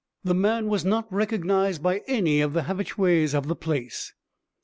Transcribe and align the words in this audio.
The 0.23 0.33
man 0.33 0.67
was 0.67 0.83
not 0.83 1.05
recognized 1.13 1.83
by 1.83 2.01
any 2.07 2.41
of 2.41 2.53
the 2.53 2.61
habitués 2.61 3.35
of 3.35 3.47
the 3.47 3.55
place.' 3.55 4.11